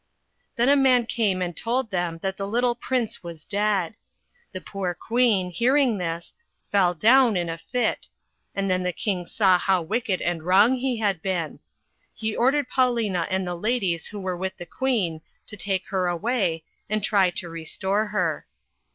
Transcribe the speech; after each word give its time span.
Then 0.55 0.67
a 0.67 0.75
man 0.75 1.05
came 1.05 1.43
and 1.43 1.55
told 1.55 1.91
them 1.91 2.17
that 2.23 2.35
the 2.35 2.47
little 2.47 2.73
prince 2.73 3.21
was 3.21 3.45
dead. 3.45 3.93
The 4.51 4.59
poor 4.59 4.95
Queen, 4.95 5.51
hearing 5.51 5.99
this, 5.99 6.33
fell 6.71 6.95
down 6.95 7.37
in 7.37 7.49
a 7.49 7.59
fit; 7.59 8.07
and 8.55 8.67
then 8.67 8.81
the 8.81 8.93
King 8.93 9.27
saw 9.27 9.59
how 9.59 9.83
wicked 9.83 10.19
and 10.19 10.41
wrong 10.41 10.77
he 10.79 10.97
had 10.97 11.21
been. 11.21 11.59
He 12.15 12.35
ordered 12.35 12.67
Paulina 12.67 13.27
and 13.29 13.45
the 13.45 13.53
ladies 13.53 14.07
who 14.07 14.19
were 14.19 14.35
with 14.35 14.57
the 14.57 14.65
Queen 14.65 15.21
to 15.45 15.55
take 15.55 15.87
her 15.89 16.07
away, 16.07 16.63
and 16.89 17.03
try 17.03 17.29
to 17.29 17.47
re 17.47 17.63
store 17.63 18.07
her. 18.07 18.47